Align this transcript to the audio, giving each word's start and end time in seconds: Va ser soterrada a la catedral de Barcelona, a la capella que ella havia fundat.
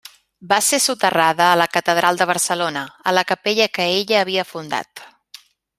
Va 0.51 0.57
ser 0.67 0.79
soterrada 0.85 1.49
a 1.49 1.59
la 1.61 1.67
catedral 1.75 2.19
de 2.21 2.27
Barcelona, 2.31 2.85
a 3.11 3.15
la 3.19 3.27
capella 3.33 3.69
que 3.79 3.89
ella 4.01 4.23
havia 4.25 4.51
fundat. 4.55 5.09